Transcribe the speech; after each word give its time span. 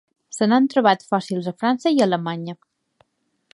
Se 0.35 0.45
n'han 0.47 0.69
trobat 0.73 1.05
fòssils 1.11 1.51
a 1.53 1.53
França 1.61 1.93
i 1.99 2.03
Alemanya. 2.07 2.59